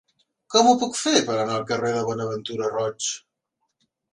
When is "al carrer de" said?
1.59-2.01